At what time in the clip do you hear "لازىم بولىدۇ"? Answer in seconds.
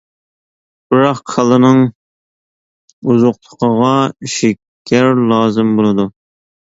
5.35-6.09